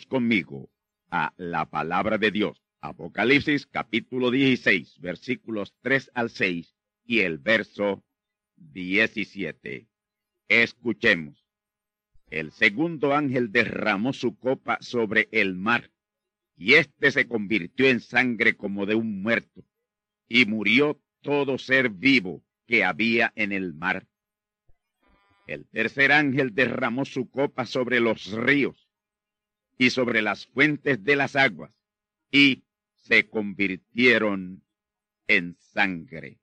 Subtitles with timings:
[0.00, 0.70] Conmigo
[1.10, 2.62] a la palabra de Dios.
[2.80, 8.02] Apocalipsis capítulo 16, versículos 3 al 6 y el verso
[8.56, 9.86] 17.
[10.48, 11.46] Escuchemos.
[12.30, 15.90] El segundo ángel derramó su copa sobre el mar,
[16.56, 19.62] y éste se convirtió en sangre como de un muerto,
[20.26, 24.06] y murió todo ser vivo que había en el mar.
[25.46, 28.81] El tercer ángel derramó su copa sobre los ríos
[29.78, 31.72] y sobre las fuentes de las aguas,
[32.30, 32.64] y
[32.96, 34.62] se convirtieron
[35.26, 36.38] en sangre.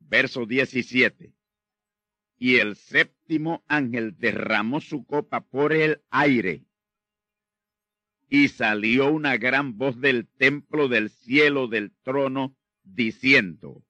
[0.00, 1.32] Verso 17.
[2.38, 6.64] Y el séptimo ángel derramó su copa por el aire,
[8.28, 13.84] y salió una gran voz del templo del cielo del trono, diciendo,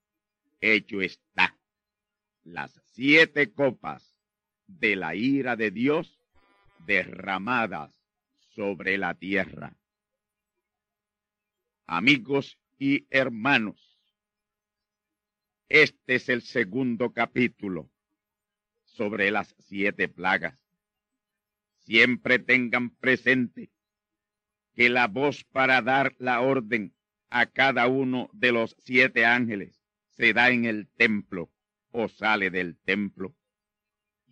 [0.61, 1.57] hecho está,
[2.45, 4.19] las siete copas
[4.67, 6.21] de la ira de Dios
[6.87, 8.02] derramadas
[8.55, 9.77] sobre la tierra.
[11.87, 13.99] Amigos y hermanos,
[15.69, 17.91] este es el segundo capítulo
[18.85, 20.59] sobre las siete plagas.
[21.79, 23.71] Siempre tengan presente
[24.75, 26.95] que la voz para dar la orden
[27.31, 31.51] a cada uno de los siete ángeles se da en el templo
[31.91, 33.35] o sale del templo.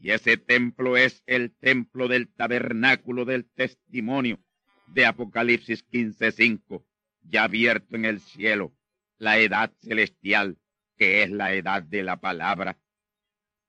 [0.02, 4.40] Y ese templo es el templo del tabernáculo del testimonio
[4.86, 6.86] de Apocalipsis 15:5,
[7.22, 8.72] ya abierto en el cielo,
[9.18, 10.58] la edad celestial,
[10.96, 12.78] que es la edad de la palabra.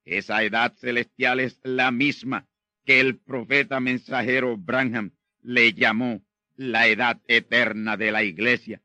[0.05, 2.47] Esa edad celestial es la misma
[2.85, 5.11] que el profeta mensajero Branham
[5.41, 6.23] le llamó
[6.55, 8.81] la edad eterna de la iglesia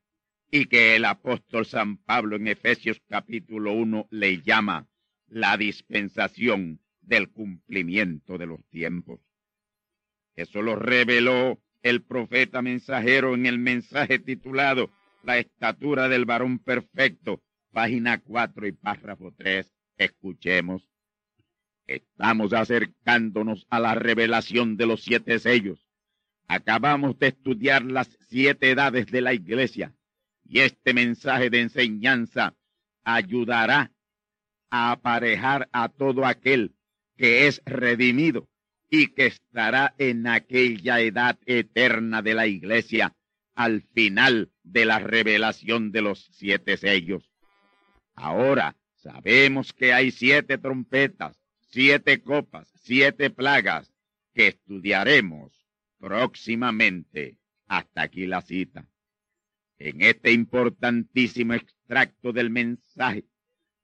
[0.51, 4.87] y que el apóstol San Pablo en Efesios capítulo 1 le llama
[5.27, 9.19] la dispensación del cumplimiento de los tiempos.
[10.35, 14.91] Eso lo reveló el profeta mensajero en el mensaje titulado
[15.23, 17.41] La estatura del varón perfecto,
[17.71, 19.73] página 4 y párrafo 3.
[19.97, 20.87] Escuchemos.
[21.87, 25.87] Estamos acercándonos a la revelación de los siete sellos.
[26.47, 29.95] Acabamos de estudiar las siete edades de la iglesia
[30.43, 32.55] y este mensaje de enseñanza
[33.03, 33.91] ayudará
[34.69, 36.76] a aparejar a todo aquel
[37.17, 38.47] que es redimido
[38.89, 43.15] y que estará en aquella edad eterna de la iglesia
[43.55, 47.29] al final de la revelación de los siete sellos.
[48.13, 53.91] Ahora sabemos que hay siete trompetas, siete copas, siete plagas
[54.33, 55.67] que estudiaremos
[55.99, 57.37] próximamente.
[57.67, 58.87] Hasta aquí la cita.
[59.79, 63.25] En este importantísimo extracto del mensaje,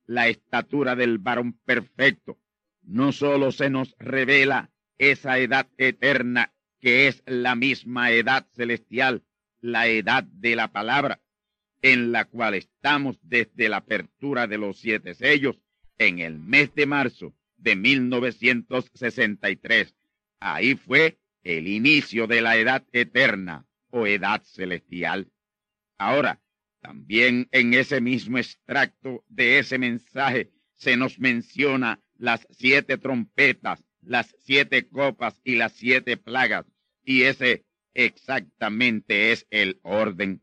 [0.06, 2.40] la estatura del varón perfecto
[2.84, 9.24] no solo se nos revela esa edad eterna que es la misma edad celestial,
[9.62, 11.22] la edad de la palabra,
[11.82, 15.58] en la cual estamos desde la apertura de los siete sellos
[15.98, 19.96] en el mes de marzo de 1963.
[20.40, 25.32] Ahí fue el inicio de la edad eterna o edad celestial.
[25.98, 26.42] Ahora,
[26.82, 34.36] también en ese mismo extracto de ese mensaje se nos menciona las siete trompetas, las
[34.40, 36.66] siete copas y las siete plagas.
[37.04, 40.42] Y ese exactamente es el orden.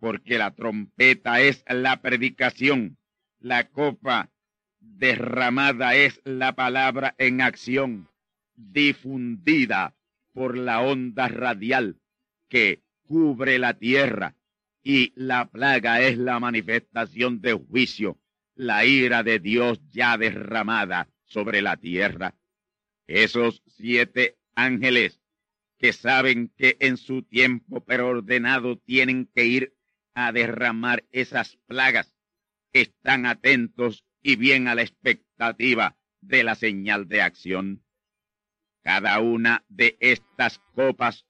[0.00, 2.98] Porque la trompeta es la predicación,
[3.40, 4.30] la copa
[4.80, 8.08] derramada es la palabra en acción,
[8.54, 9.96] difundida
[10.32, 12.00] por la onda radial
[12.48, 14.36] que cubre la tierra
[14.82, 18.18] y la plaga es la manifestación de juicio,
[18.58, 22.34] la ira de Dios ya derramada sobre la tierra.
[23.06, 25.20] Esos siete ángeles
[25.78, 29.76] que saben que en su tiempo preordenado tienen que ir
[30.12, 32.16] a derramar esas plagas,
[32.72, 37.84] están atentos y bien a la expectativa de la señal de acción.
[38.82, 41.26] Cada una de estas copas,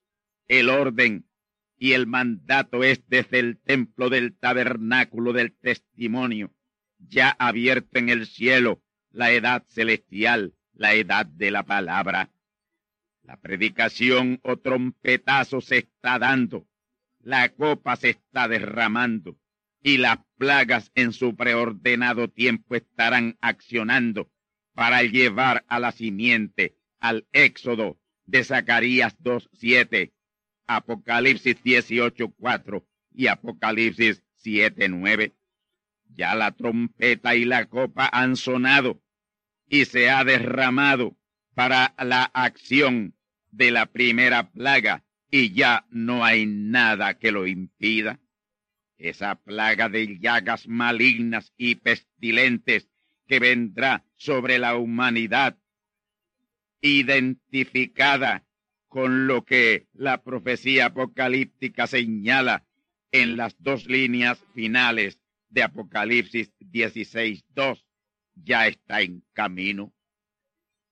[0.47, 1.29] el orden
[1.77, 6.51] y el mandato es desde el templo del tabernáculo del testimonio,
[6.99, 8.81] ya abierto en el cielo,
[9.11, 12.31] la edad celestial, la edad de la palabra.
[13.23, 16.67] La predicación o trompetazo se está dando,
[17.19, 19.37] la copa se está derramando
[19.81, 24.31] y las plagas en su preordenado tiempo estarán accionando
[24.73, 30.11] para llevar a la simiente al éxodo de Zacarías 2.7,
[30.67, 35.33] Apocalipsis 18.4 y Apocalipsis 7.9.
[36.09, 39.01] Ya la trompeta y la copa han sonado
[39.69, 41.17] y se ha derramado
[41.53, 43.15] para la acción
[43.51, 48.19] de la primera plaga y ya no hay nada que lo impida.
[48.97, 52.89] Esa plaga de llagas malignas y pestilentes
[53.27, 55.57] que vendrá sobre la humanidad,
[56.81, 58.45] identificada
[58.87, 62.65] con lo que la profecía apocalíptica señala
[63.11, 65.19] en las dos líneas finales
[65.49, 67.83] de Apocalipsis 16.2
[68.35, 69.93] ya está en camino.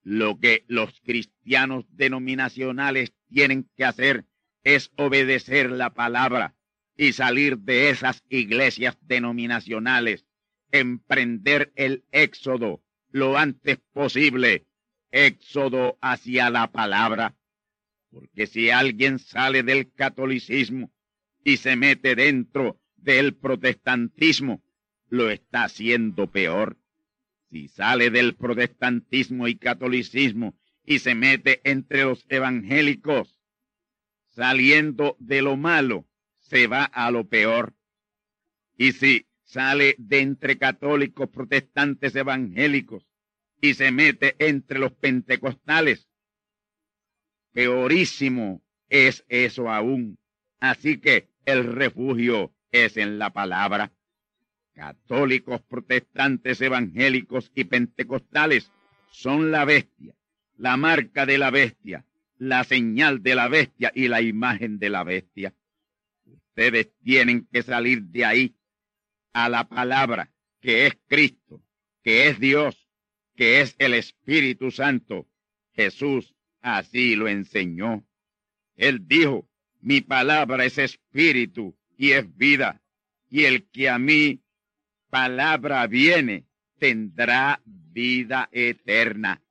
[0.02, 4.26] Lo que los cristianos denominacionales tienen que hacer
[4.64, 6.54] es obedecer la palabra
[6.96, 10.26] y salir de esas iglesias denominacionales,
[10.70, 14.66] emprender el éxodo lo antes posible,
[15.10, 17.36] éxodo hacia la palabra.
[18.10, 20.90] Porque si alguien sale del catolicismo
[21.44, 24.62] y se mete dentro del protestantismo,
[25.08, 26.78] lo está haciendo peor.
[27.50, 30.54] Si sale del protestantismo y catolicismo
[30.84, 33.38] y se mete entre los evangélicos,
[34.28, 36.06] saliendo de lo malo,
[36.38, 37.74] se va a lo peor.
[38.76, 43.06] Y si sale de entre católicos, protestantes, evangélicos
[43.60, 46.08] y se mete entre los pentecostales,
[47.52, 50.18] peorísimo es eso aún.
[50.60, 53.92] Así que el refugio es en la palabra.
[54.72, 58.70] Católicos, protestantes, evangélicos y pentecostales
[59.10, 60.14] son la bestia,
[60.56, 62.04] la marca de la bestia,
[62.36, 65.54] la señal de la bestia y la imagen de la bestia.
[66.24, 68.56] Ustedes tienen que salir de ahí
[69.32, 71.62] a la palabra que es Cristo,
[72.02, 72.88] que es Dios,
[73.34, 75.28] que es el Espíritu Santo.
[75.72, 78.04] Jesús así lo enseñó.
[78.76, 79.48] Él dijo,
[79.80, 82.80] mi palabra es espíritu y es vida,
[83.28, 84.40] y el que a mí
[85.10, 86.46] palabra viene,
[86.78, 89.42] tendrá vida eterna.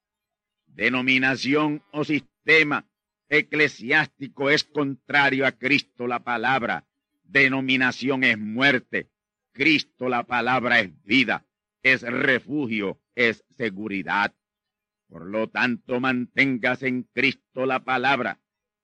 [0.65, 2.87] Denominación o sistema
[3.27, 6.85] eclesiástico es contrario a Cristo la palabra.
[7.23, 9.09] Denominación es muerte.
[9.51, 11.45] Cristo la palabra es vida,
[11.83, 14.33] es refugio, es seguridad.
[15.09, 18.39] Por lo tanto, mantengas en Cristo la palabra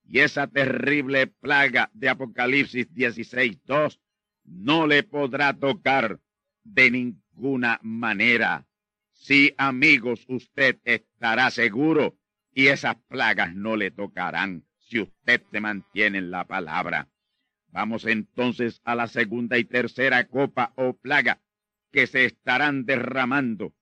[0.06, 4.00] y esa terrible plaga de Apocalipsis 16.2
[4.46, 6.20] no le podrá tocar
[6.64, 8.68] de ninguna manera.
[9.12, 12.18] Sí, amigos, usted estará seguro
[12.54, 17.10] y esas plagas no le tocarán si usted se mantiene en la palabra.
[17.68, 21.42] Vamos entonces a la segunda y tercera copa o plaga
[21.92, 23.74] que se estarán derramando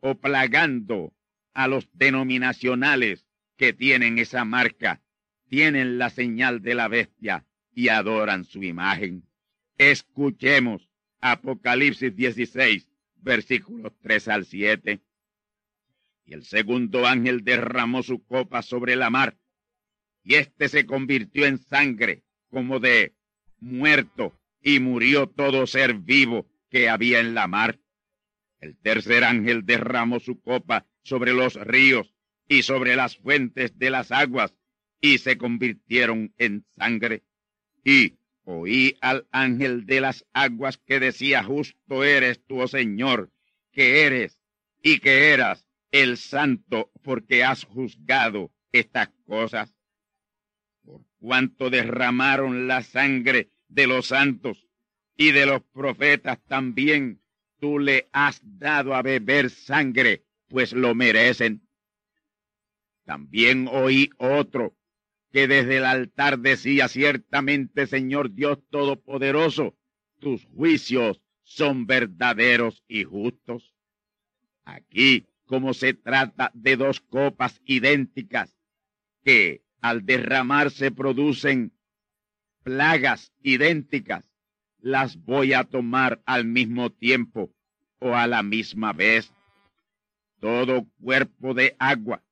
[0.00, 1.14] o plagando
[1.52, 5.02] a los denominacionales que tienen esa marca,
[5.50, 9.24] tienen la señal de la bestia y adoran su imagen.
[9.76, 10.88] Escuchemos
[11.20, 15.00] Apocalipsis 16, versículos 3 al 7.
[16.24, 19.36] Y el segundo ángel derramó su copa sobre la mar,
[20.22, 23.16] y éste se convirtió en sangre como de
[23.58, 27.80] muerto, y murió todo ser vivo que había en la mar.
[28.60, 32.14] El tercer ángel derramó su copa sobre los ríos
[32.46, 34.54] y sobre las fuentes de las aguas,
[35.00, 37.22] y se convirtieron en sangre.
[37.84, 43.30] Y oí al ángel de las aguas que decía, justo eres tú, oh Señor,
[43.72, 44.40] que eres
[44.82, 49.74] y que eras el santo, porque has juzgado estas cosas.
[50.84, 54.66] Por cuanto derramaron la sangre de los santos
[55.16, 57.20] y de los profetas también,
[57.58, 61.62] tú le has dado a beber sangre, pues lo merecen.
[63.04, 64.76] También oí otro
[65.32, 69.76] que desde el altar decía ciertamente, Señor Dios Todopoderoso,
[70.18, 73.74] tus juicios son verdaderos y justos.
[74.64, 78.56] Aquí, como se trata de dos copas idénticas
[79.24, 81.72] que al derramarse producen
[82.62, 84.30] plagas idénticas,
[84.78, 87.52] las voy a tomar al mismo tiempo
[87.98, 89.32] o a la misma vez.
[90.40, 92.22] Todo cuerpo de agua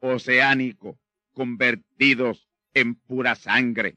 [0.00, 0.98] oceánico
[1.32, 3.96] convertidos en pura sangre.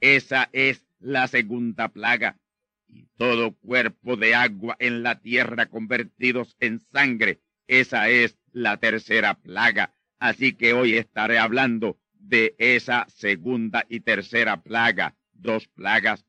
[0.00, 2.38] Esa es la segunda plaga.
[2.86, 7.40] Y todo cuerpo de agua en la tierra convertidos en sangre.
[7.66, 9.94] Esa es la tercera plaga.
[10.18, 16.24] Así que hoy estaré hablando de esa segunda y tercera plaga, dos plagas.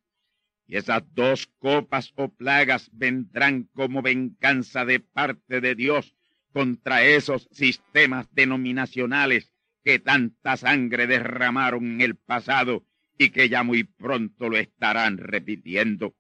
[0.67, 6.15] Y esas dos copas o plagas vendrán como venganza de parte de Dios
[6.53, 9.51] contra esos sistemas denominacionales
[9.83, 12.86] que tanta sangre derramaron en el pasado
[13.17, 16.15] y que ya muy pronto lo estarán repitiendo.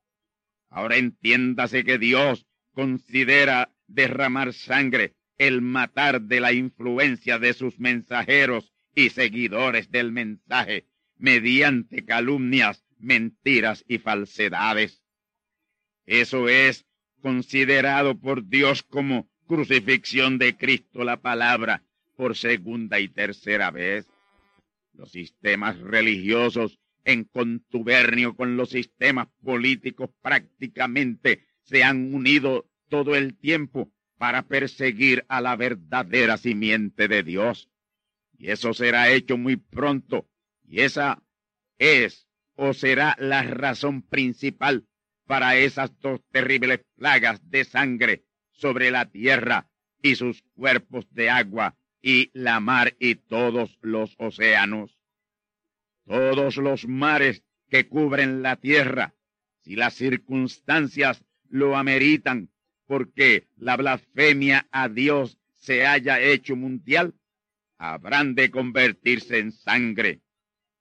[0.69, 8.73] Ahora entiéndase que Dios considera derramar sangre el matar de la influencia de sus mensajeros
[8.93, 10.87] y seguidores del mensaje
[11.17, 15.01] mediante calumnias, mentiras y falsedades.
[16.05, 16.85] Eso es
[17.21, 21.83] considerado por Dios como crucifixión de Cristo la palabra
[22.19, 24.05] por segunda y tercera vez.
[24.91, 33.37] Los sistemas religiosos en contubernio con los sistemas políticos prácticamente se han unido todo el
[33.37, 37.69] tiempo para perseguir a la verdadera simiente de Dios.
[38.37, 40.27] Y eso será hecho muy pronto.
[40.67, 41.23] Y esa
[41.77, 44.85] es o será la razón principal
[45.25, 49.69] para esas dos terribles plagas de sangre sobre la tierra
[50.01, 54.97] y sus cuerpos de agua y la mar y todos los océanos.
[56.05, 59.13] Todos los mares que cubren la tierra,
[59.61, 62.49] si las circunstancias lo ameritan,
[62.87, 67.13] porque la blasfemia a Dios se haya hecho mundial,
[67.77, 70.21] habrán de convertirse en sangre.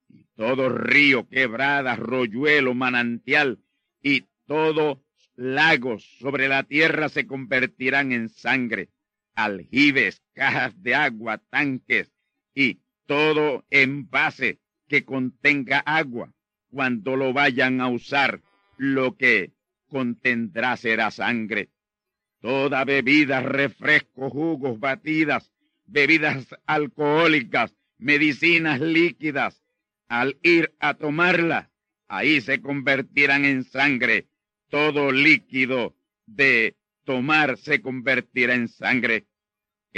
[0.08, 3.58] Y todo río, quebrada, rolluelo, manantial
[4.02, 5.04] y todo
[5.37, 8.88] lagos sobre la tierra se convertirán en sangre
[9.38, 12.12] aljibes, cajas de agua, tanques
[12.54, 16.35] y todo envase que contenga agua.
[16.71, 18.42] Cuando lo vayan a usar,
[18.76, 19.52] lo que
[19.88, 21.71] contendrá será sangre.
[22.40, 25.52] Toda bebida, refrescos, jugos, batidas,
[25.87, 29.62] bebidas alcohólicas, medicinas líquidas,
[30.09, 31.71] al ir a tomarla,
[32.09, 34.26] ahí se convertirán en sangre.
[34.68, 39.27] Todo líquido de tomar se convertirá en sangre.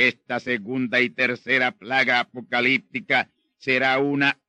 [0.00, 4.40] Esta segunda y tercera plaga apocalíptica será una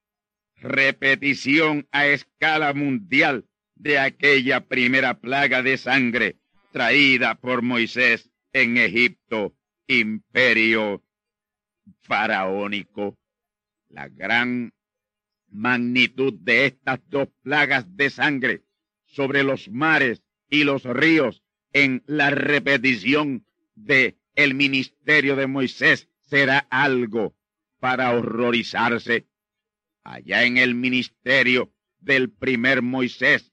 [0.56, 6.38] repetición a escala mundial de aquella primera plaga de sangre
[6.72, 9.54] traída por Moisés en Egipto,
[9.88, 11.04] imperio
[12.00, 13.18] faraónico.
[13.90, 14.72] La gran
[15.50, 18.64] magnitud de estas dos plagas de sangre
[19.06, 21.44] sobre los mares y los ríos
[21.74, 27.36] en la repetición de el ministerio de Moisés será algo
[27.80, 29.28] para horrorizarse.
[30.04, 33.52] Allá en el ministerio del primer Moisés,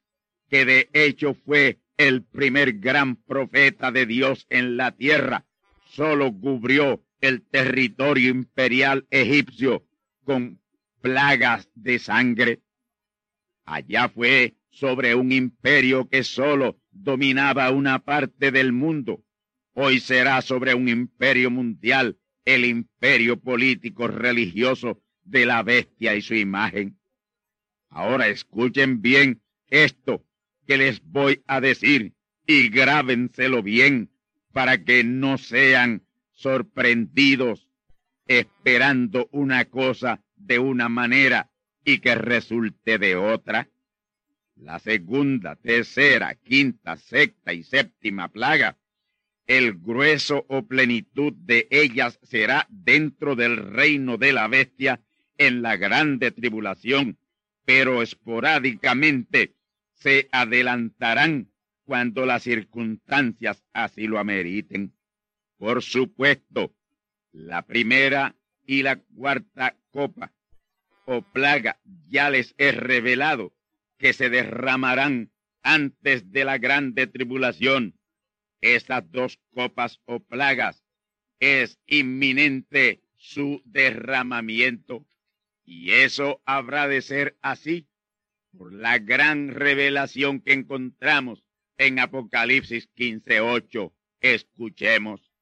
[0.48, 5.46] que de hecho fue el primer gran profeta de Dios en la tierra,
[5.90, 9.84] solo cubrió el territorio imperial egipcio
[10.24, 10.60] con
[11.00, 12.62] plagas de sangre.
[13.64, 19.24] Allá fue sobre un imperio que solo dominaba una parte del mundo.
[19.80, 26.34] Hoy será sobre un imperio mundial, el imperio político religioso de la bestia y su
[26.34, 26.98] imagen.
[27.88, 30.26] Ahora escuchen bien esto
[30.66, 32.12] que les voy a decir
[32.44, 34.10] y grábenselo bien
[34.52, 37.68] para que no sean sorprendidos
[38.26, 41.52] esperando una cosa de una manera
[41.84, 43.68] y que resulte de otra
[44.56, 48.76] la segunda, tercera, quinta, sexta y séptima plaga
[49.48, 55.00] el grueso o plenitud de ellas será dentro del reino de la bestia
[55.38, 57.18] en la grande tribulación,
[57.64, 59.54] pero esporádicamente
[59.94, 61.50] se adelantarán
[61.84, 64.94] cuando las circunstancias así lo ameriten.
[65.56, 66.74] Por supuesto,
[67.32, 68.36] la primera
[68.66, 70.34] y la cuarta copa
[71.06, 73.54] o plaga ya les he revelado
[73.96, 77.97] que se derramarán antes de la grande tribulación
[78.60, 80.84] esas dos copas o plagas,
[81.40, 85.06] es inminente su derramamiento.
[85.64, 87.88] Y eso habrá de ser así
[88.56, 91.44] por la gran revelación que encontramos
[91.76, 93.92] en Apocalipsis 15:8.
[94.20, 95.32] Escuchemos.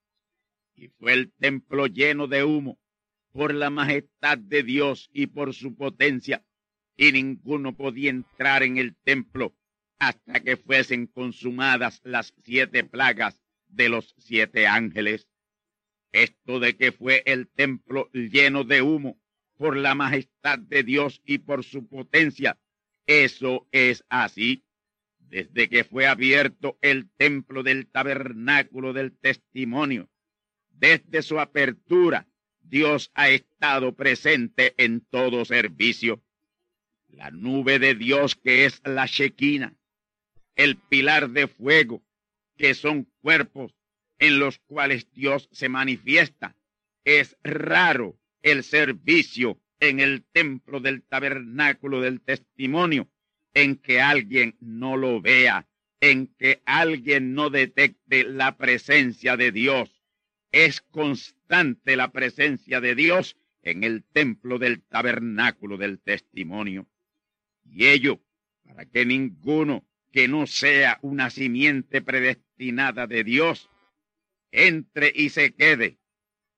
[0.74, 2.78] Y fue el templo lleno de humo
[3.32, 6.44] por la majestad de Dios y por su potencia,
[6.96, 9.54] y ninguno podía entrar en el templo
[9.98, 15.28] hasta que fuesen consumadas las siete plagas de los siete ángeles.
[16.12, 19.20] Esto de que fue el templo lleno de humo
[19.56, 22.58] por la majestad de Dios y por su potencia,
[23.06, 24.64] eso es así.
[25.18, 30.08] Desde que fue abierto el templo del tabernáculo del testimonio,
[30.70, 32.28] desde su apertura,
[32.60, 36.22] Dios ha estado presente en todo servicio.
[37.08, 39.74] La nube de Dios que es la Shekinah
[40.56, 42.02] el pilar de fuego,
[42.56, 43.74] que son cuerpos
[44.18, 46.56] en los cuales Dios se manifiesta.
[47.04, 53.08] Es raro el servicio en el templo del tabernáculo del testimonio
[53.54, 55.66] en que alguien no lo vea,
[56.00, 59.90] en que alguien no detecte la presencia de Dios.
[60.52, 66.86] Es constante la presencia de Dios en el templo del tabernáculo del testimonio.
[67.64, 68.20] Y ello,
[68.62, 69.85] para que ninguno
[70.16, 73.68] que no sea una simiente predestinada de Dios,
[74.50, 75.98] entre y se quede,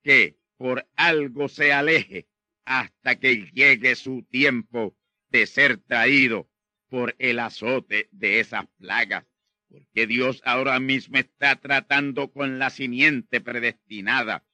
[0.04, 2.28] que por algo se aleje
[2.64, 4.96] hasta que llegue su tiempo
[5.30, 6.48] de ser traído
[6.88, 9.26] por el azote de esas plagas,
[9.68, 14.46] porque Dios ahora mismo está tratando con la simiente predestinada,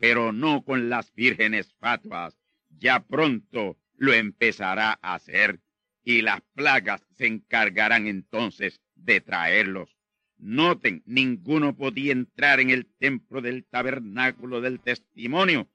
[0.00, 2.36] pero no con las vírgenes fatuas.
[2.70, 5.60] Ya pronto lo empezará a hacer
[6.08, 9.94] y las plagas se encargarán entonces de traerlos.
[10.38, 15.68] Noten, ninguno podía entrar en el templo del tabernáculo del testimonio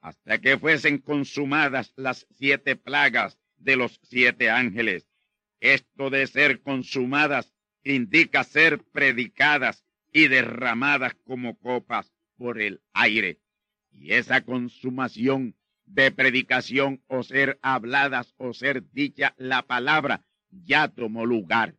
[0.00, 5.08] hasta que fuesen consumadas las siete plagas de los siete ángeles.
[5.58, 13.40] Esto de ser consumadas indica ser predicadas y derramadas como copas por el aire.
[13.90, 21.26] Y esa consumación de predicación o ser habladas o ser dicha la palabra ya tomó
[21.26, 21.76] lugar.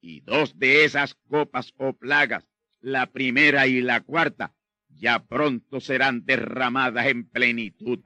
[0.00, 2.44] Y dos de esas copas o plagas,
[2.80, 4.54] la primera y la cuarta,
[4.88, 8.00] ya pronto serán derramadas en plenitud.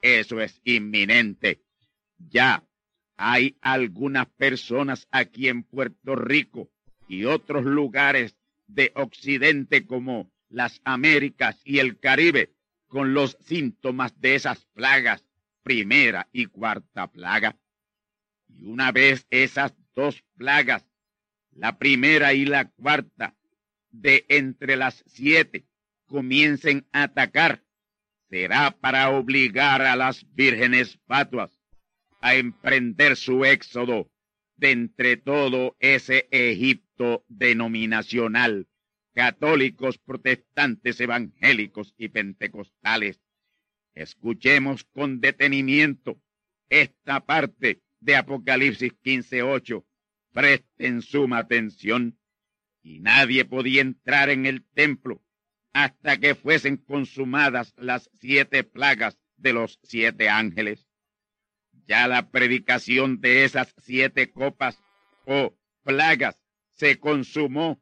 [0.00, 1.62] Eso es inminente.
[2.18, 2.64] Ya
[3.16, 6.70] hay algunas personas aquí en Puerto Rico
[7.08, 12.51] y otros lugares de Occidente como las Américas y el Caribe
[12.92, 15.24] con los síntomas de esas plagas,
[15.62, 17.58] primera y cuarta plaga.
[18.46, 20.84] Y una vez esas dos plagas,
[21.52, 23.34] la primera y la cuarta,
[23.88, 25.64] de entre las siete,
[26.04, 27.64] comiencen a atacar,
[28.28, 31.50] será para obligar a las vírgenes fatuas
[32.20, 34.10] a emprender su éxodo
[34.56, 38.68] de entre todo ese Egipto denominacional
[39.14, 43.20] católicos, protestantes, evangélicos y pentecostales.
[43.94, 46.20] Escuchemos con detenimiento
[46.68, 49.84] esta parte de Apocalipsis 15:8.
[50.32, 52.18] Presten suma atención.
[52.82, 55.22] Y nadie podía entrar en el templo
[55.72, 60.88] hasta que fuesen consumadas las siete plagas de los siete ángeles.
[61.86, 64.78] Ya la predicación de esas siete copas
[65.26, 66.40] o plagas
[66.74, 67.81] se consumó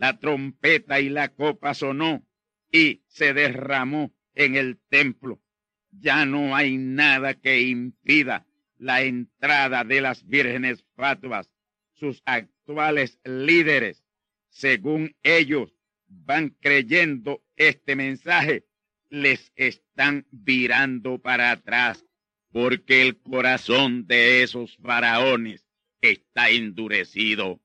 [0.00, 2.26] la trompeta y la copa sonó
[2.72, 5.42] y se derramó en el templo.
[5.90, 8.46] Ya no hay nada que impida
[8.78, 11.50] la entrada de las vírgenes fatuas,
[11.92, 14.02] sus actuales líderes.
[14.48, 18.64] Según ellos van creyendo este mensaje,
[19.10, 22.06] les están virando para atrás,
[22.50, 25.66] porque el corazón de esos faraones
[26.00, 27.60] está endurecido.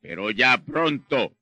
[0.00, 1.36] Pero ya pronto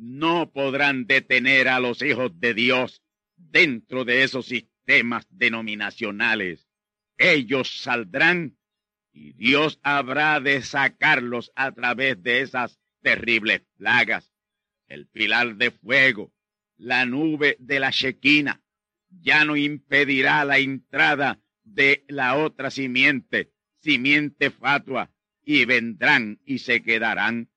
[0.00, 3.02] no podrán detener a los hijos de Dios
[3.36, 6.66] dentro de esos sistemas denominacionales.
[7.18, 8.56] Ellos saldrán
[9.12, 14.32] y Dios habrá de sacarlos a través de esas terribles plagas.
[14.88, 16.32] El pilar de fuego
[16.80, 18.62] la nube de la Shequina
[19.10, 25.10] ya no impedirá la entrada de la otra simiente, simiente fatua,
[25.44, 27.49] y vendrán y se quedarán.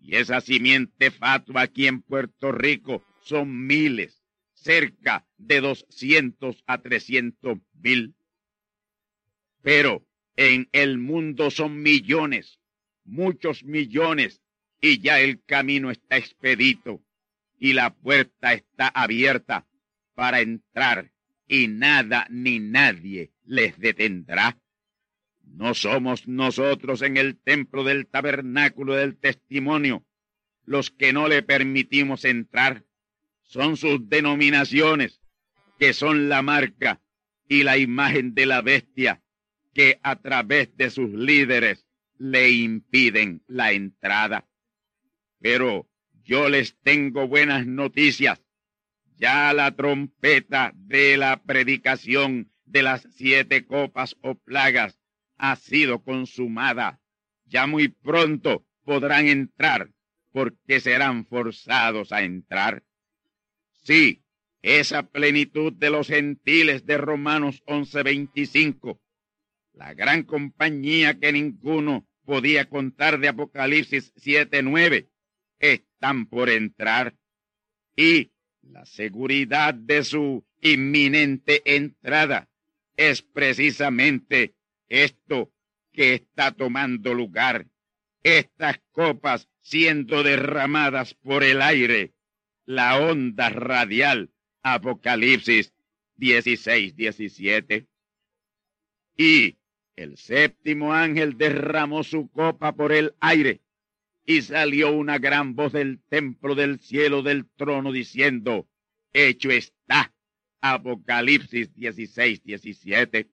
[0.00, 4.22] Y esa simiente fatua aquí en Puerto Rico son miles,
[4.54, 8.14] cerca de doscientos a trescientos mil.
[9.62, 12.60] Pero en el mundo son millones,
[13.04, 14.40] muchos millones,
[14.80, 17.02] y ya el camino está expedito
[17.58, 19.66] y la puerta está abierta
[20.14, 21.12] para entrar
[21.46, 24.58] y nada ni nadie les detendrá.
[25.52, 30.04] No somos nosotros en el templo del tabernáculo del testimonio
[30.70, 32.84] los que no le permitimos entrar.
[33.42, 35.20] Son sus denominaciones,
[35.80, 37.00] que son la marca
[37.48, 39.20] y la imagen de la bestia,
[39.74, 41.86] que a través de sus líderes
[42.18, 44.48] le impiden la entrada.
[45.40, 45.88] Pero
[46.22, 48.40] yo les tengo buenas noticias.
[49.16, 54.99] Ya la trompeta de la predicación de las siete copas o plagas
[55.40, 57.00] ha sido consumada.
[57.46, 59.90] Ya muy pronto podrán entrar
[60.32, 62.84] porque serán forzados a entrar.
[63.82, 64.22] Sí,
[64.62, 69.00] esa plenitud de los gentiles de Romanos 11:25,
[69.72, 75.08] la gran compañía que ninguno podía contar de Apocalipsis 7:9,
[75.58, 77.16] están por entrar
[77.96, 82.50] y la seguridad de su inminente entrada
[82.96, 84.54] es precisamente
[84.90, 85.50] esto
[85.92, 87.66] que está tomando lugar,
[88.22, 92.12] estas copas siendo derramadas por el aire,
[92.66, 94.30] la onda radial,
[94.62, 95.72] Apocalipsis
[96.16, 97.86] 16, 17.
[99.16, 99.56] Y
[99.96, 103.62] el séptimo ángel derramó su copa por el aire,
[104.26, 108.68] y salió una gran voz del templo del cielo del trono diciendo,
[109.12, 110.12] hecho está.
[110.60, 113.30] Apocalipsis 16, 17.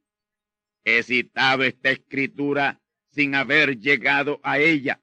[0.89, 5.01] He citado esta escritura sin haber llegado a ella,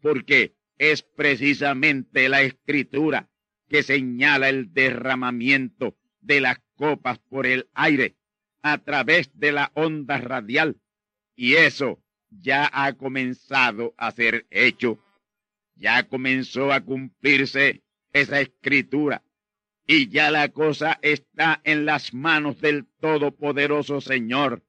[0.00, 3.28] porque es precisamente la escritura
[3.68, 8.16] que señala el derramamiento de las copas por el aire
[8.62, 10.80] a través de la onda radial.
[11.34, 14.98] Y eso ya ha comenzado a ser hecho.
[15.74, 17.82] Ya comenzó a cumplirse
[18.14, 19.22] esa escritura.
[19.86, 24.65] Y ya la cosa está en las manos del Todopoderoso Señor.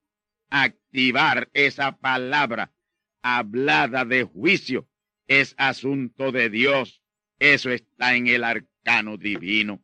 [0.50, 2.74] Activar esa palabra
[3.22, 4.88] hablada de juicio
[5.28, 7.02] es asunto de Dios.
[7.40, 9.84] Eso está en el arcano divino.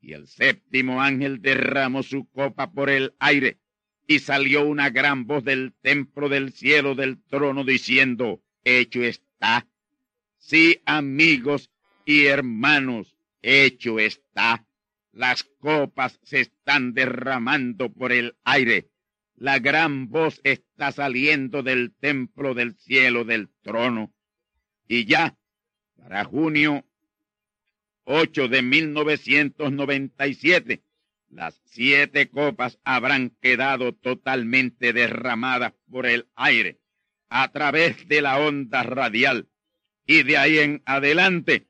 [0.00, 3.58] Y el séptimo ángel derramó su copa por el aire
[4.06, 9.66] y salió una gran voz del templo del cielo del trono diciendo, hecho está.
[10.38, 11.70] Sí, amigos
[12.04, 14.66] y hermanos, hecho está.
[15.12, 18.90] Las copas se están derramando por el aire.
[19.36, 24.14] La gran voz está saliendo del templo del cielo del trono.
[24.88, 25.36] Y ya,
[25.96, 26.86] para junio
[28.04, 30.82] 8 de 1997,
[31.28, 36.80] las siete copas habrán quedado totalmente derramadas por el aire
[37.28, 39.50] a través de la onda radial.
[40.06, 41.66] Y de ahí en adelante,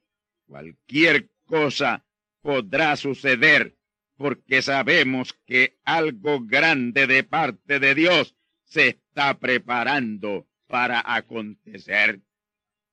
[0.46, 2.07] cualquier cosa
[2.42, 3.76] podrá suceder
[4.16, 12.20] porque sabemos que algo grande de parte de Dios se está preparando para acontecer.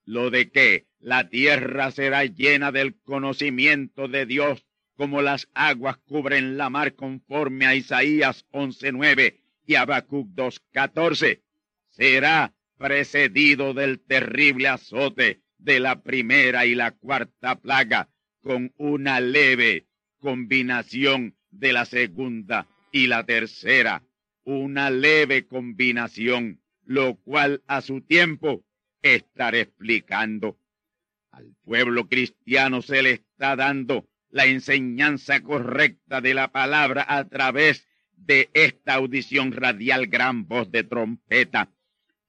[0.06, 6.58] Lo de que la tierra será llena del conocimiento de Dios como las aguas cubren
[6.58, 11.42] la mar conforme a Isaías 11.9 y Habacuc 2.14,
[11.90, 18.10] será precedido del terrible azote de la primera y la cuarta plaga
[18.42, 19.88] con una leve
[20.24, 24.04] combinación de la segunda y la tercera,
[24.46, 28.64] una leve combinación, lo cual a su tiempo
[29.02, 30.58] estar explicando.
[31.30, 37.86] Al pueblo cristiano se le está dando la enseñanza correcta de la palabra a través
[38.16, 41.70] de esta audición radial gran voz de trompeta,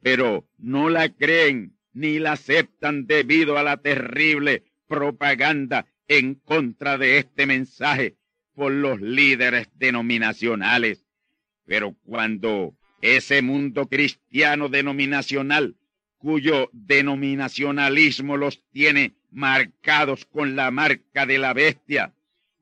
[0.02, 7.19] pero no la creen ni la aceptan debido a la terrible propaganda en contra de
[7.19, 8.17] este mensaje
[8.55, 11.05] por los líderes denominacionales.
[11.67, 15.77] Pero cuando ese mundo cristiano denominacional
[16.19, 22.14] cuyo denominacionalismo los tiene marcados con la marca de la bestia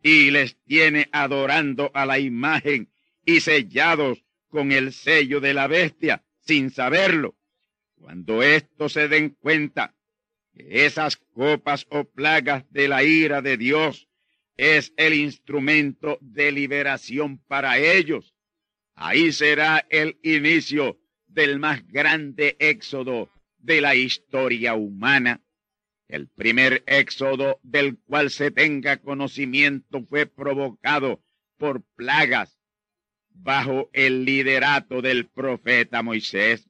[0.03, 2.89] y les tiene adorando a la imagen
[3.25, 7.37] y sellados con el sello de la bestia sin saberlo.
[7.95, 9.95] Cuando estos se den cuenta
[10.55, 14.09] esas copas o plagas de la ira de Dios
[14.57, 18.35] es el instrumento de liberación para ellos.
[18.95, 25.43] Ahí será el inicio del más grande éxodo de la historia humana.
[26.09, 31.25] El primer éxodo del cual se tenga conocimiento fue provocado
[31.57, 32.59] por plagas
[33.31, 36.69] bajo el liderato del profeta Moisés.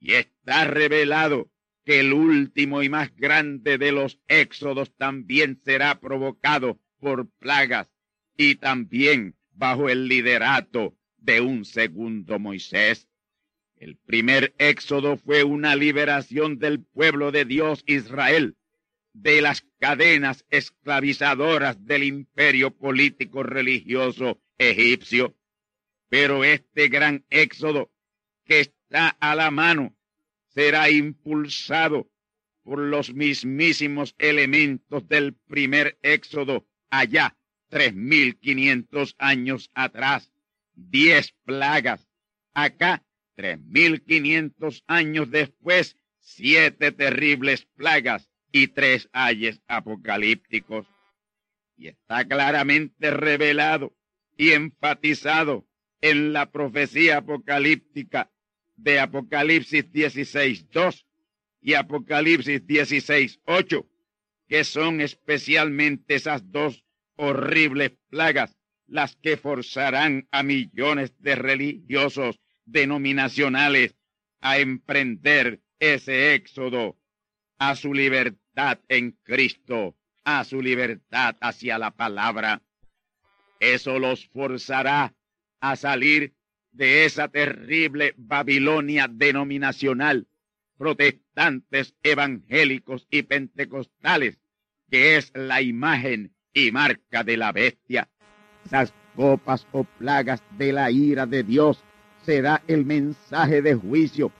[0.00, 1.50] Y está revelado
[1.88, 7.88] que el último y más grande de los éxodos también será provocado por plagas
[8.36, 13.08] y también bajo el liderato de un segundo Moisés.
[13.74, 18.58] El primer éxodo fue una liberación del pueblo de Dios Israel
[19.14, 25.38] de las cadenas esclavizadoras del imperio político religioso egipcio.
[26.10, 27.90] Pero este gran éxodo
[28.44, 29.97] que está a la mano
[30.58, 32.10] será impulsado
[32.64, 40.32] por los mismísimos elementos del primer éxodo allá tres mil quinientos años atrás.
[40.74, 42.08] Diez plagas.
[42.54, 43.04] Acá
[43.36, 50.88] tres mil quinientos años después, siete terribles plagas y tres ayes apocalípticos.
[51.76, 53.96] Y está claramente revelado
[54.36, 55.68] y enfatizado
[56.00, 58.32] en la profecía apocalíptica
[58.78, 61.04] de Apocalipsis 16.2
[61.60, 63.86] y Apocalipsis 16.8,
[64.48, 66.84] que son especialmente esas dos
[67.16, 73.96] horribles plagas las que forzarán a millones de religiosos denominacionales
[74.40, 76.96] a emprender ese éxodo
[77.58, 82.62] a su libertad en Cristo, a su libertad hacia la palabra.
[83.60, 85.14] Eso los forzará
[85.60, 86.37] a salir
[86.78, 90.28] de esa terrible Babilonia denominacional,
[90.78, 94.38] protestantes, evangélicos y pentecostales,
[94.88, 98.08] que es la imagen y marca de la bestia.
[98.64, 101.82] Esas copas o plagas de la ira de Dios
[102.22, 104.30] será el mensaje de juicio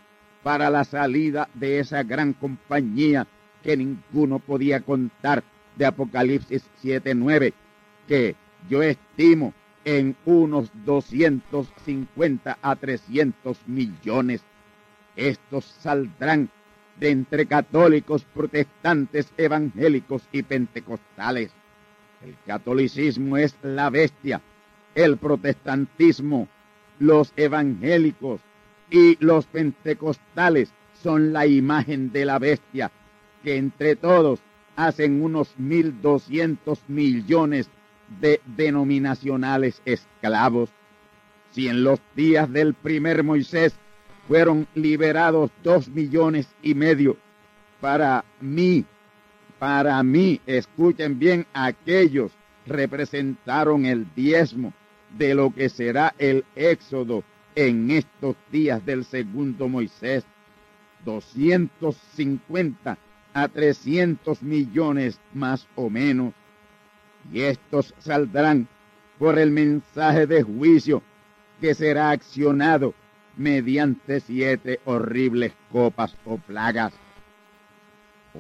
[0.44, 3.26] para la salida de esa gran compañía
[3.64, 5.42] que ninguno podía contar
[5.74, 7.52] de Apocalipsis 7.9,
[8.06, 8.36] que
[8.70, 14.42] yo estimo en unos 250 a 300 millones.
[15.16, 16.50] Estos saldrán
[16.98, 21.50] de entre católicos, protestantes, evangélicos y pentecostales.
[22.22, 24.40] El catolicismo es la bestia,
[24.94, 26.48] el protestantismo,
[26.98, 28.40] los evangélicos
[28.90, 32.90] y los pentecostales son la imagen de la bestia,
[33.44, 34.40] que entre todos
[34.74, 37.70] hacen unos 1.200 millones
[38.20, 40.70] de denominacionales esclavos.
[41.52, 43.74] Si en los días del primer Moisés
[44.26, 47.16] fueron liberados dos millones y medio,
[47.80, 48.84] para mí,
[49.58, 52.32] para mí, escuchen bien, aquellos
[52.66, 54.72] representaron el diezmo
[55.16, 60.24] de lo que será el éxodo en estos días del segundo Moisés.
[61.04, 62.98] 250
[63.32, 66.34] a 300 millones más o menos
[67.32, 68.68] y estos saldrán
[69.18, 71.02] por el mensaje de juicio
[71.60, 72.94] que será accionado
[73.36, 76.92] mediante siete horribles copas o plagas.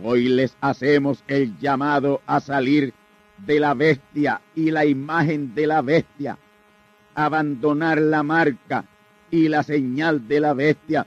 [0.02, 2.92] Hoy les hacemos el llamado a salir
[3.38, 6.38] de la bestia y la imagen de la bestia,
[7.14, 8.84] abandonar la marca
[9.30, 11.06] y la señal de la bestia,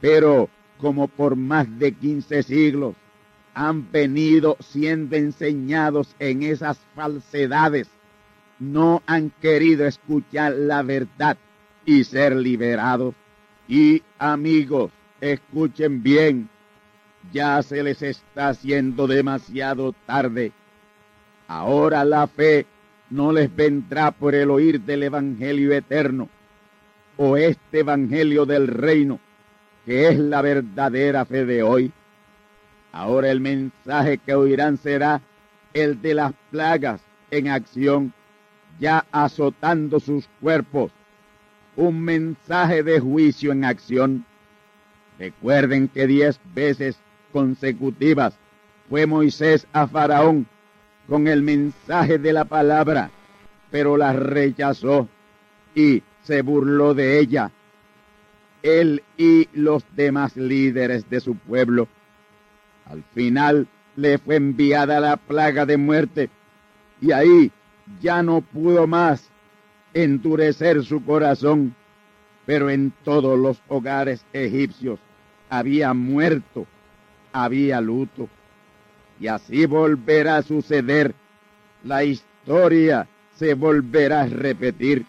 [0.00, 2.94] pero como por más de quince siglos
[3.54, 7.88] han venido siendo enseñados en esas falsedades,
[8.58, 11.36] no han querido escuchar la verdad
[11.84, 13.14] y ser liberados.
[13.68, 16.48] Y amigos, escuchen bien,
[17.32, 20.52] ya se les está haciendo demasiado tarde.
[21.48, 22.66] Ahora la fe
[23.10, 26.28] no les vendrá por el oír del Evangelio eterno
[27.16, 29.20] o este Evangelio del reino,
[29.84, 31.92] que es la verdadera fe de hoy
[32.92, 35.22] Ahora el mensaje que oirán será
[35.72, 37.00] el de las plagas
[37.30, 38.12] en acción,
[38.78, 40.92] ya azotando sus cuerpos.
[41.74, 44.26] Un mensaje de juicio en acción.
[45.18, 46.98] Recuerden que diez veces
[47.32, 48.34] consecutivas
[48.90, 50.46] fue Moisés a Faraón
[51.08, 53.10] con el mensaje de la palabra,
[53.70, 55.08] pero la rechazó
[55.74, 57.50] y se burló de ella.
[58.62, 61.88] Él y los demás líderes de su pueblo
[62.86, 63.66] al final
[63.96, 66.30] le fue enviada la plaga de muerte
[67.00, 67.50] y ahí
[68.00, 69.28] ya no pudo más
[69.94, 71.74] endurecer su corazón,
[72.46, 74.98] pero en todos los hogares egipcios
[75.50, 76.66] había muerto,
[77.32, 78.28] había luto.
[79.20, 81.14] Y así volverá a suceder
[81.84, 85.04] la historia se volverá a repetir.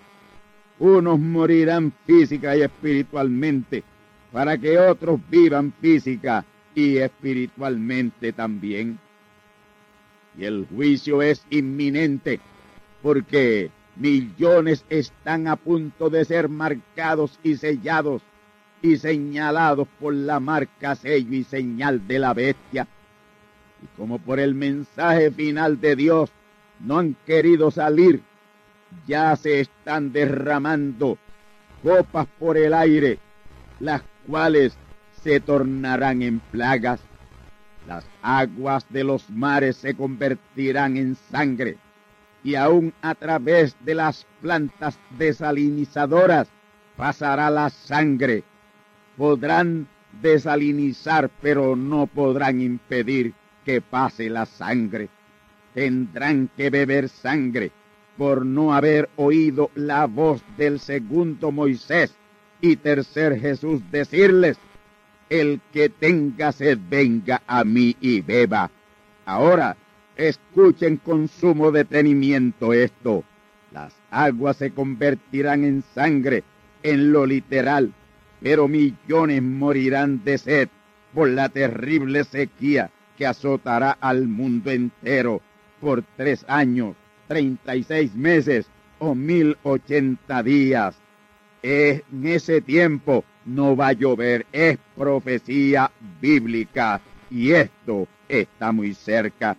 [0.80, 3.84] Unos morirán física y espiritualmente
[4.32, 6.44] para que otros vivan física
[6.76, 9.00] y espiritualmente también.
[10.38, 12.40] Y el juicio es inminente
[13.02, 18.22] porque millones están a punto de ser marcados y sellados
[18.82, 22.88] y señalados por la marca, sello y señal de la bestia.
[23.82, 26.32] Y como por el mensaje final de Dios
[26.80, 28.22] no han querido salir,
[29.08, 31.18] ya se están derramando
[31.82, 33.20] copas por el aire,
[33.80, 34.78] las cuales
[35.24, 37.00] se tornarán en plagas.
[37.88, 41.78] Las aguas de los mares se convertirán en sangre
[42.44, 46.50] y aún a través de las plantas desalinizadoras
[46.98, 48.44] pasará la sangre.
[49.18, 49.88] Podrán
[50.22, 53.34] desalinizar, pero no podrán impedir
[53.66, 55.10] que pase la sangre.
[55.74, 57.72] Tendrán que beber sangre
[58.18, 62.14] por no haber oído la voz del segundo Moisés
[62.62, 64.58] y tercer Jesús decirles,
[65.34, 68.70] el que tenga sed venga a mí y beba.
[69.26, 69.76] Ahora,
[70.16, 73.24] escuchen con sumo detenimiento esto.
[73.72, 76.44] Las aguas se convertirán en sangre,
[76.84, 77.94] en lo literal,
[78.44, 80.70] pero millones morirán de sed
[81.16, 85.42] por la terrible sequía que azotará al mundo entero
[85.82, 86.96] por tres años,
[87.28, 88.68] treinta y seis meses
[89.00, 90.96] o mil ochenta días.
[91.64, 99.58] En ese tiempo no va a llover, es profecía bíblica y esto está muy cerca.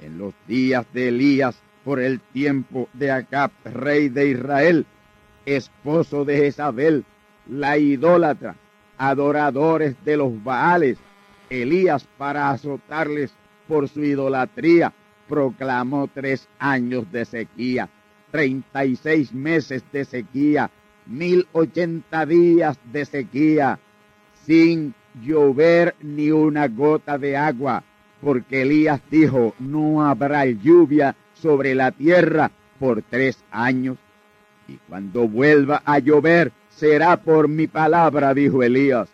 [0.00, 4.86] En los días de Elías, por el tiempo de Acab, rey de Israel,
[5.44, 7.04] esposo de Jezabel,
[7.48, 8.56] la idólatra,
[8.96, 10.98] adoradores de los Baales,
[11.48, 13.32] Elías para azotarles
[13.66, 14.92] por su idolatría,
[15.28, 17.88] proclamó tres años de sequía,
[18.30, 20.70] treinta y seis meses de sequía,
[21.10, 23.78] mil ochenta días de sequía,
[24.46, 27.82] sin llover ni una gota de agua,
[28.20, 33.98] porque Elías dijo, no habrá lluvia sobre la tierra por tres años.
[34.68, 39.08] Y cuando vuelva a llover, será por mi palabra, dijo Elías.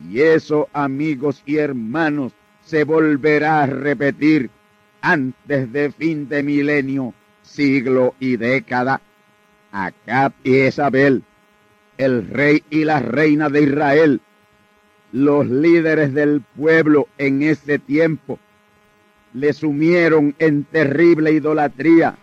[0.00, 4.50] Y eso, amigos y hermanos, se volverá a repetir
[5.02, 9.02] antes de fin de milenio, siglo y década.
[9.70, 11.22] Acab y Isabel,
[11.98, 14.20] el rey y la reina de Israel,
[15.12, 18.38] los líderes del pueblo en ese tiempo,
[19.32, 22.16] le sumieron en terrible idolatría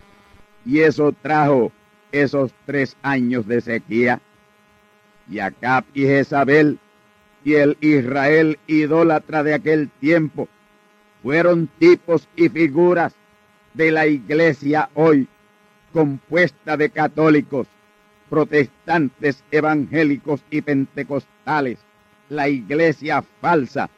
[0.66, 1.72] y eso trajo
[2.12, 4.22] esos tres años de sequía.
[5.30, 6.80] Y Acab y Jezabel
[7.44, 10.48] y el Israel idólatra de aquel tiempo
[11.24, 13.14] fueron tipos y figuras
[13.74, 15.28] de la iglesia hoy,
[15.94, 17.68] compuesta de católicos,
[18.32, 21.80] protestantes, evangélicos y pentecostales,
[22.30, 23.90] la iglesia falsa,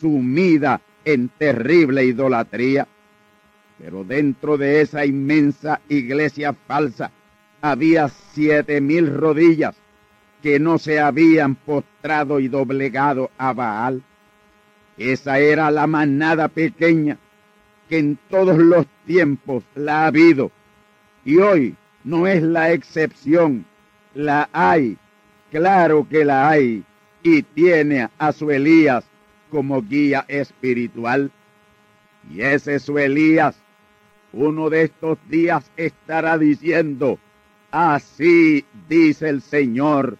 [0.00, 2.86] sumida en terrible idolatría.
[3.78, 7.10] Pero dentro de esa inmensa iglesia falsa
[7.60, 9.74] había siete mil rodillas
[10.40, 14.04] que no se habían postrado y doblegado a Baal.
[14.98, 17.18] Esa era la manada pequeña
[17.88, 20.52] que en todos los tiempos la ha habido
[21.24, 21.74] y hoy
[22.04, 23.66] no es la excepción,
[24.14, 24.96] la hay,
[25.50, 26.84] claro que la hay
[27.22, 29.04] y tiene a su Elías
[29.50, 31.30] como guía espiritual.
[32.30, 33.56] Y ese su Elías,
[34.32, 37.18] uno de estos días estará diciendo,
[37.70, 40.18] así dice el Señor,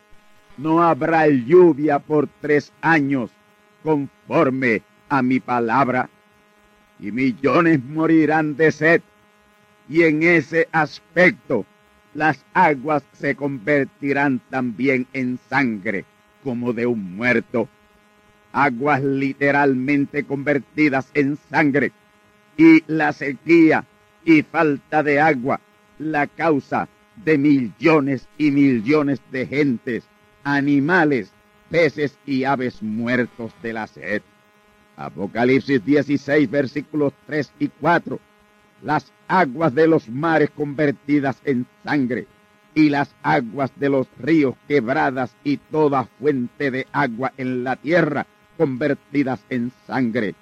[0.57, 3.31] no habrá lluvia por tres años
[3.83, 6.09] conforme a mi palabra,
[6.99, 9.03] y millones morirán de sed,
[9.89, 11.65] y en ese aspecto
[12.15, 16.05] las aguas se convertirán también en sangre
[16.43, 17.69] como de un muerto,
[18.53, 21.93] aguas literalmente convertidas en sangre,
[22.57, 23.85] y la sequía
[24.25, 25.61] y falta de agua,
[25.99, 26.89] la causa
[27.25, 30.05] de millones y millones de gentes
[30.45, 31.33] animales,
[31.71, 34.23] peces y aves muertos de la sed.
[34.97, 38.21] Apocalipsis 16, versículos 3 y 4.
[38.83, 42.27] Las aguas de los mares convertidas en sangre
[42.75, 48.27] y las aguas de los ríos quebradas y toda fuente de agua en la tierra
[48.57, 50.35] convertidas en sangre.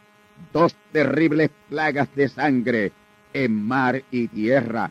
[0.52, 2.92] Dos terribles plagas de sangre
[3.32, 4.90] en mar y tierra.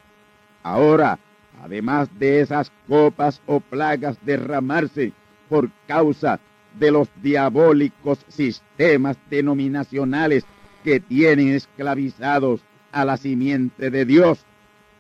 [0.64, 1.20] Ahora,
[1.62, 5.14] además de esas copas o plagas derramarse
[5.50, 6.40] por causa
[6.78, 10.46] de los diabólicos sistemas denominacionales
[10.84, 12.62] que tienen esclavizados
[12.98, 14.44] a la simiente de Dios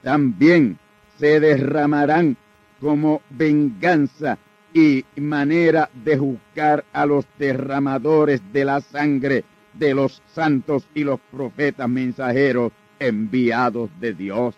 [0.03, 0.77] también
[1.17, 2.37] se derramarán
[2.79, 4.37] como venganza
[4.71, 9.43] y manera de juzgar a los derramadores de la sangre
[9.73, 14.55] de los santos y los profetas mensajeros enviados de Dios.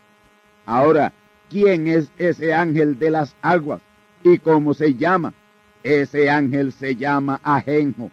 [0.65, 1.13] Ahora,
[1.49, 3.81] ¿quién es ese ángel de las aguas
[4.21, 5.33] y cómo se llama?
[5.81, 8.11] Ese ángel se llama Ajenjo.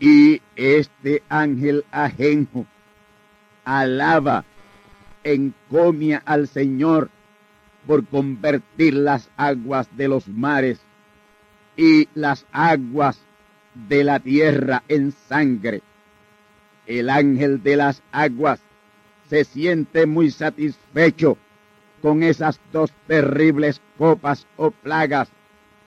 [0.00, 2.66] Y este ángel Ajenjo
[3.64, 4.44] alaba,
[5.24, 7.10] encomia al Señor
[7.86, 10.80] por convertir las aguas de los mares
[11.76, 13.20] y las aguas
[13.74, 15.82] de la tierra en sangre.
[16.86, 18.60] El ángel de las aguas
[19.28, 21.38] se siente muy satisfecho
[22.02, 25.30] con esas dos terribles copas o plagas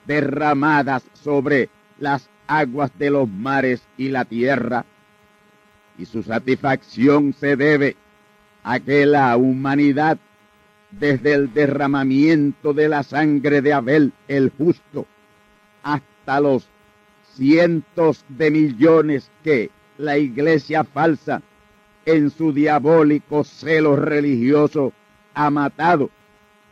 [0.05, 1.69] derramadas sobre
[1.99, 4.85] las aguas de los mares y la tierra.
[5.97, 7.95] Y su satisfacción se debe
[8.63, 10.17] a que la humanidad,
[10.91, 15.05] desde el derramamiento de la sangre de Abel el justo,
[15.83, 16.67] hasta los
[17.35, 21.41] cientos de millones que la iglesia falsa,
[22.05, 24.93] en su diabólico celo religioso,
[25.33, 26.09] ha matado,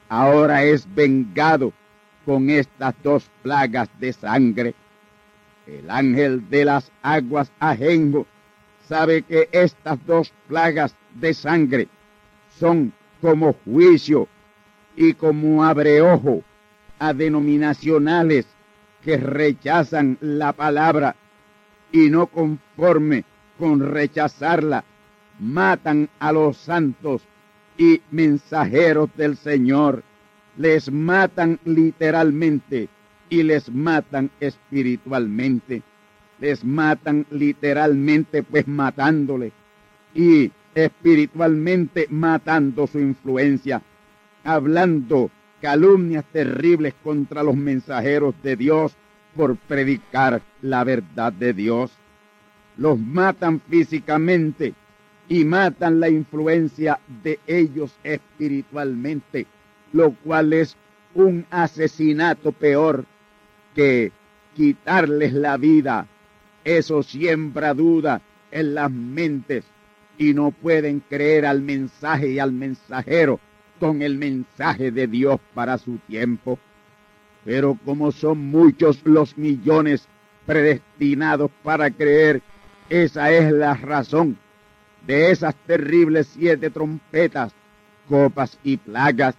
[0.09, 1.74] ahora es vengado
[2.26, 4.76] con estas dos plagas de sangre.
[5.65, 8.28] El ángel de las aguas ajengo
[8.91, 11.87] sabe que estas dos plagas de sangre
[12.59, 14.27] son como juicio
[14.97, 16.43] y como abreojo
[16.99, 18.47] a denominacionales
[19.01, 21.15] que rechazan la palabra
[21.93, 23.23] y no conforme
[23.57, 24.83] con rechazarla,
[25.39, 27.21] matan a los santos
[27.77, 30.03] y mensajeros del Señor.
[30.57, 32.89] Les matan literalmente
[33.29, 35.81] y les matan espiritualmente.
[36.41, 39.53] Les matan literalmente pues matándole
[40.13, 43.81] y espiritualmente matando su influencia,
[44.43, 45.29] hablando
[45.61, 48.95] calumnias terribles contra los mensajeros de Dios
[49.35, 51.91] por predicar la verdad de Dios.
[52.75, 54.73] Los matan físicamente
[55.29, 59.45] y matan la influencia de ellos espiritualmente,
[59.93, 60.75] lo cual es
[61.13, 63.05] un asesinato peor
[63.75, 64.11] que
[64.55, 66.07] quitarles la vida.
[66.64, 69.66] Eso siembra duda en las mentes
[70.18, 73.39] y no pueden creer al mensaje y al mensajero
[73.80, 76.59] con el mensaje de Dios para su tiempo.
[77.43, 80.07] Pero como son muchos los millones
[80.45, 82.43] predestinados para creer,
[82.89, 84.38] esa es la razón
[85.07, 87.53] de esas terribles siete trompetas,
[88.07, 89.36] copas y plagas.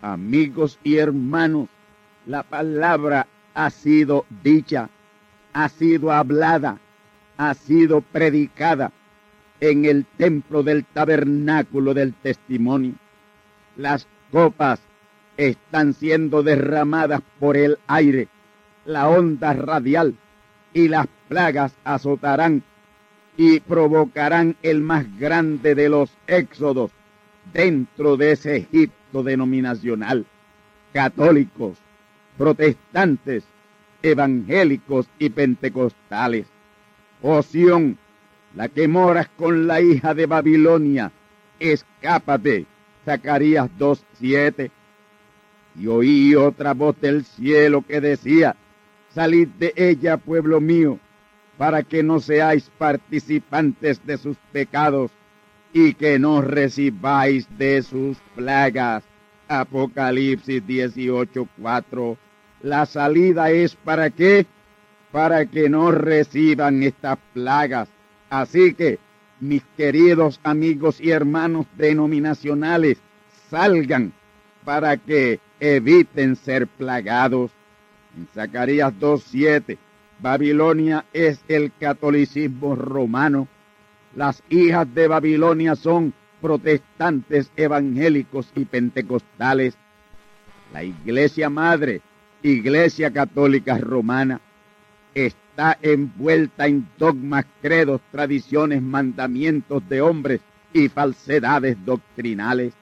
[0.00, 1.68] Amigos y hermanos,
[2.26, 4.88] la palabra ha sido dicha,
[5.52, 6.78] ha sido hablada,
[7.36, 8.92] ha sido predicada
[9.60, 12.94] en el templo del tabernáculo del testimonio.
[13.76, 14.80] Las copas
[15.36, 18.28] están siendo derramadas por el aire,
[18.84, 20.14] la onda radial
[20.74, 22.62] y las plagas azotarán
[23.36, 26.90] y provocarán el más grande de los éxodos
[27.52, 30.26] dentro de ese Egipto denominacional.
[30.92, 31.78] Católicos,
[32.36, 33.44] protestantes,
[34.02, 36.46] evangélicos y pentecostales.
[37.22, 37.98] Oción,
[38.54, 41.12] la que moras con la hija de Babilonia,
[41.58, 42.66] escápate.
[43.04, 44.70] Zacarías 2.7.
[45.78, 48.56] Y oí otra voz del cielo que decía,
[49.14, 50.98] salid de ella, pueblo mío,
[51.56, 55.10] para que no seáis participantes de sus pecados
[55.72, 59.02] y que no recibáis de sus plagas.
[59.48, 62.16] Apocalipsis 18.4.
[62.62, 64.46] La salida es para qué?
[65.10, 67.88] Para que no reciban estas plagas.
[68.30, 69.00] Así que,
[69.40, 72.98] mis queridos amigos y hermanos denominacionales,
[73.50, 74.12] salgan
[74.64, 77.50] para que eviten ser plagados.
[78.16, 79.76] En Zacarías 2.7,
[80.20, 83.48] Babilonia es el catolicismo romano.
[84.14, 89.76] Las hijas de Babilonia son protestantes evangélicos y pentecostales.
[90.72, 92.02] La iglesia madre,
[92.42, 94.40] iglesia católica romana,
[95.14, 100.40] está envuelta en dogmas, credos, tradiciones, mandamientos de hombres
[100.72, 102.74] y falsedades doctrinales.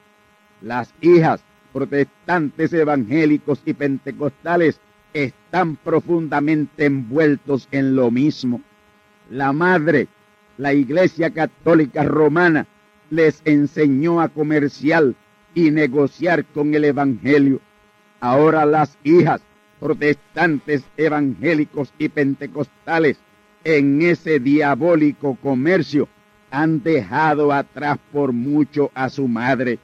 [0.61, 1.43] Las hijas
[1.73, 4.79] protestantes evangélicos y pentecostales
[5.13, 8.61] están profundamente envueltos en lo mismo.
[9.29, 10.07] La madre,
[10.57, 12.67] la Iglesia Católica Romana,
[13.09, 15.13] les enseñó a comerciar
[15.53, 17.59] y negociar con el Evangelio.
[18.21, 19.41] Ahora las hijas
[19.81, 23.17] protestantes, evangélicos y pentecostales
[23.63, 26.07] en ese diabólico comercio
[26.51, 29.79] han dejado atrás por mucho a su madre.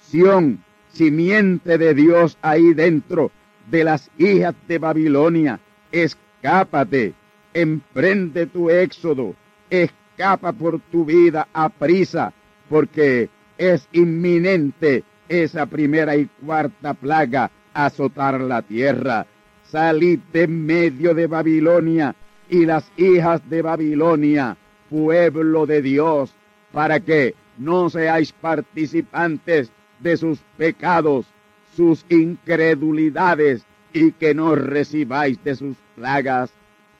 [0.00, 3.30] Sión, simiente de Dios ahí dentro
[3.70, 5.60] de las hijas de Babilonia.
[5.92, 7.12] Escápate,
[7.52, 9.34] emprende tu éxodo,
[9.68, 12.32] escapa por tu vida a prisa,
[12.70, 13.28] porque
[13.58, 19.26] es inminente esa primera y cuarta plaga azotar la tierra.
[19.74, 22.14] Salid de medio de Babilonia
[22.48, 24.56] y las hijas de Babilonia,
[24.88, 26.32] pueblo de Dios,
[26.70, 31.26] para que no seáis participantes de sus pecados,
[31.74, 36.52] sus incredulidades, y que no recibáis de sus plagas.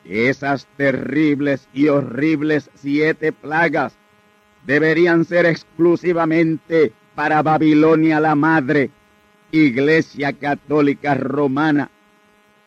[0.05, 3.95] Esas terribles y horribles siete plagas
[4.67, 8.91] deberían ser exclusivamente para Babilonia la Madre,
[9.53, 11.89] Iglesia Católica Romana,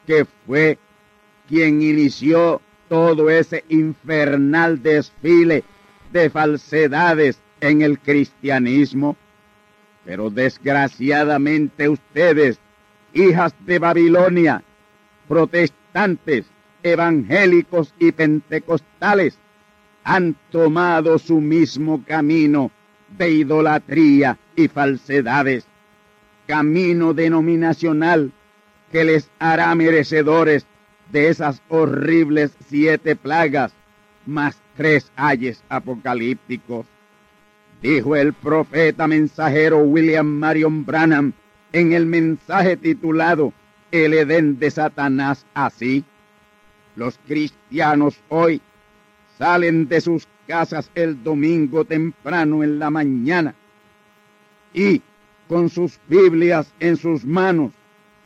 [0.08, 0.80] que fue
[1.47, 5.64] quien inició todo ese infernal desfile
[6.12, 9.18] de falsedades en el cristianismo.
[10.05, 12.60] Pero desgraciadamente ustedes,
[13.14, 14.64] hijas de Babilonia,
[15.28, 16.45] protestantes,
[16.82, 19.38] evangélicos y pentecostales,
[20.05, 22.72] han tomado su mismo camino
[23.18, 25.66] de idolatría y falsedades,
[26.45, 28.32] camino denominacional
[28.92, 30.66] que les hará merecedores
[31.12, 33.74] de esas horribles siete plagas,
[34.26, 36.86] más tres ayes apocalípticos.
[37.82, 41.34] Dijo el profeta mensajero William Marion Branham
[41.72, 43.54] en el mensaje titulado
[43.92, 46.04] El Edén de Satanás así.
[46.96, 48.62] Los cristianos hoy
[49.38, 53.54] salen de sus casas el domingo temprano en la mañana
[54.74, 55.02] y
[55.48, 57.72] con sus Biblias en sus manos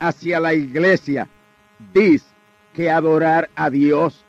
[0.02, 1.28] hacia la iglesia,
[1.92, 2.26] dice
[2.74, 4.24] que adorar a Dios.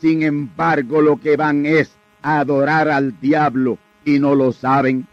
[0.00, 1.92] Sin embargo, lo que van es
[2.22, 5.06] adorar al diablo y no lo saben.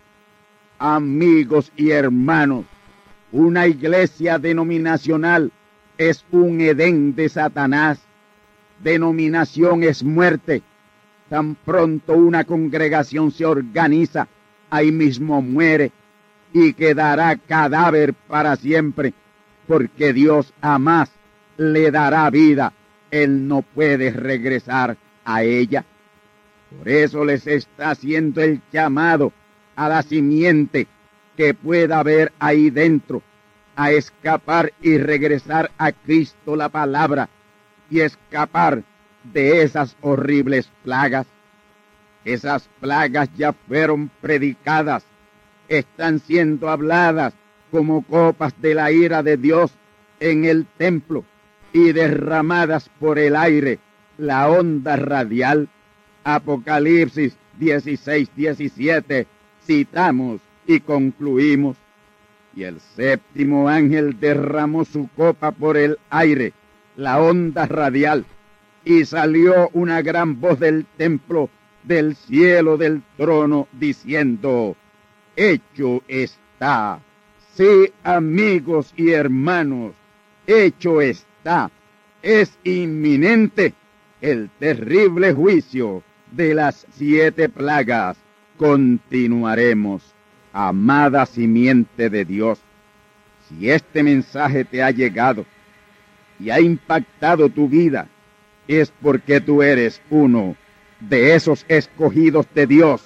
[0.80, 2.66] Amigos y hermanos,
[3.32, 5.52] una iglesia denominacional
[5.98, 8.00] es un Edén de Satanás.
[8.84, 10.64] Denominación es muerte
[11.34, 14.28] Tan pronto una congregación se organiza,
[14.70, 15.92] ahí mismo muere
[16.54, 19.16] y quedará cadáver para siempre,
[19.68, 21.12] porque Dios jamás
[21.58, 22.74] le dará vida.
[23.12, 25.86] Él no puede regresar a ella.
[26.78, 29.32] Por eso les está haciendo el llamado
[29.76, 30.88] a la simiente
[31.38, 33.22] que pueda haber ahí dentro,
[33.76, 37.30] a escapar y regresar a Cristo la palabra
[37.90, 38.84] y escapar
[39.24, 41.28] de esas horribles plagas.
[42.26, 45.04] Esas plagas ya fueron predicadas,
[45.68, 47.34] están siendo habladas
[47.74, 49.74] como copas de la ira de Dios
[50.20, 51.26] en el templo
[51.74, 53.80] y derramadas por el aire,
[54.20, 55.68] la onda radial.
[56.24, 59.26] Apocalipsis 16, 17,
[59.66, 61.76] citamos y concluimos.
[62.56, 66.54] Y el séptimo ángel derramó su copa por el aire,
[66.96, 68.24] la onda radial,
[68.86, 71.50] y salió una gran voz del templo,
[71.82, 74.76] del cielo del trono, diciendo,
[75.36, 77.02] hecho está.
[77.56, 79.94] Sí, amigos y hermanos,
[80.48, 81.70] hecho está.
[82.24, 83.76] Es inminente
[84.22, 86.02] el terrible juicio
[86.32, 88.18] de las siete plagas.
[88.58, 90.16] Continuaremos,
[90.52, 92.60] amada simiente de Dios.
[93.48, 95.46] Si este mensaje te ha llegado
[96.40, 98.08] y ha impactado tu vida,
[98.68, 100.56] es porque tú eres uno
[101.00, 103.04] de esos escogidos de Dios.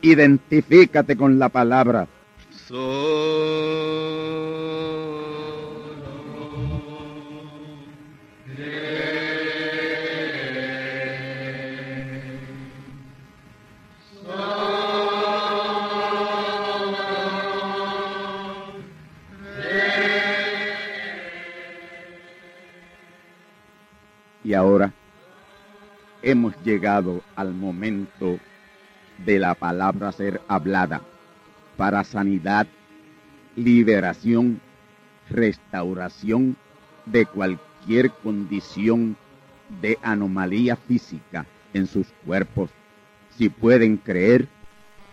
[0.00, 2.08] Identifícate con la palabra.
[2.70, 2.76] Y
[24.54, 24.92] ahora
[26.22, 28.38] hemos llegado al momento
[29.18, 31.09] de la palabra ser hablada
[31.80, 32.66] para sanidad,
[33.56, 34.60] liberación,
[35.30, 36.58] restauración
[37.06, 39.16] de cualquier condición
[39.80, 42.68] de anomalía física en sus cuerpos.
[43.30, 44.46] Si pueden creer,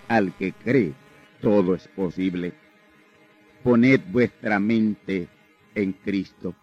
[0.10, 0.92] al que cree,
[1.40, 2.52] todo es posible.
[3.64, 5.30] Poned vuestra mente
[5.74, 6.54] en Cristo.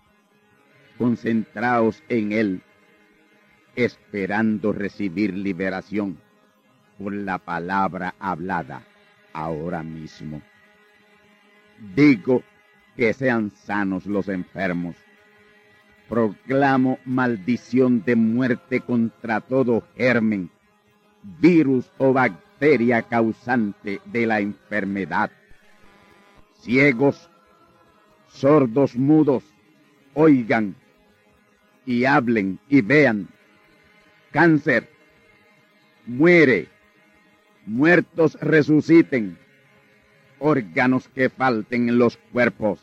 [0.99, 2.63] Concentraos en Él
[3.75, 6.19] esperando recibir liberación
[6.99, 8.83] por la palabra hablada
[9.35, 10.41] ahora mismo.
[11.95, 12.43] Digo
[12.97, 14.97] que sean sanos los enfermos.
[16.09, 20.51] Proclamo maldición de muerte contra todo germen,
[21.23, 25.31] virus o bacteria causante de la enfermedad.
[26.61, 27.29] ciegos,
[28.29, 29.45] sordos, mudos,
[30.15, 30.75] oigan
[31.85, 33.29] y hablen y vean.
[34.31, 34.89] Cáncer,
[36.07, 36.69] muere,
[37.67, 39.39] muertos resuciten,
[40.39, 42.81] órganos que falten en los cuerpos,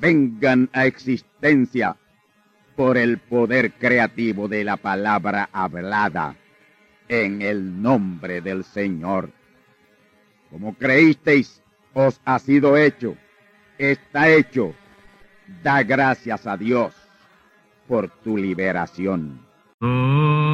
[0.00, 1.96] vengan a existencia
[2.76, 6.36] por el poder creativo de la palabra hablada
[7.08, 9.30] en el nombre del Señor.
[10.50, 13.16] Como creísteis, os ha sido hecho,
[13.78, 14.74] está hecho.
[15.62, 16.94] Da gracias a Dios
[17.86, 19.40] por tu liberación.
[19.80, 20.53] Amigos